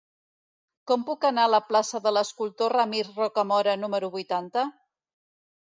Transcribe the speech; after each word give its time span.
Com 0.91 1.03
puc 1.09 1.27
anar 1.29 1.43
a 1.49 1.51
la 1.55 1.59
plaça 1.67 2.01
de 2.07 2.15
l'Escultor 2.17 2.75
Ramir 2.79 3.05
Rocamora 3.11 3.79
número 3.85 4.15
vuitanta? 4.19 4.67